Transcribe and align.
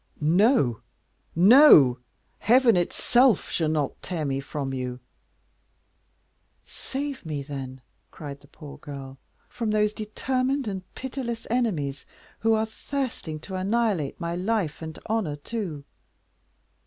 "No, 0.19 0.81
no; 1.35 1.99
Heaven 2.39 2.75
itself 2.75 3.51
shall 3.51 3.69
not 3.69 4.01
tear 4.01 4.31
you 4.31 4.41
from 4.41 4.71
me." 4.71 4.97
"Save 6.65 7.23
me, 7.23 7.43
then," 7.43 7.83
cried 8.09 8.39
the 8.41 8.47
poor 8.47 8.79
girl, 8.79 9.19
"from 9.47 9.69
those 9.69 9.93
determined 9.93 10.67
and 10.67 10.81
pitiless 10.95 11.45
enemies 11.51 12.03
who 12.39 12.55
are 12.55 12.65
thirsting 12.65 13.39
to 13.41 13.53
annihilate 13.53 14.19
my 14.19 14.35
life 14.35 14.81
and 14.81 14.97
honor 15.05 15.35
too. 15.35 15.83